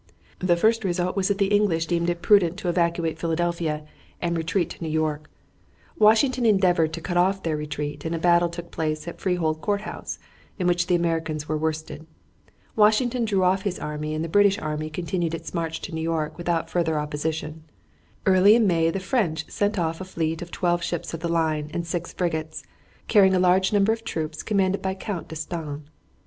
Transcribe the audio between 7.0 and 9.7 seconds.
cut off their retreat, and a battle took place at Freehold